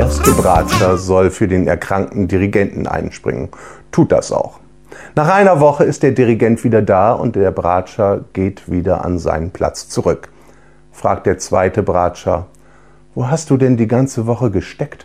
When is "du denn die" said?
13.50-13.88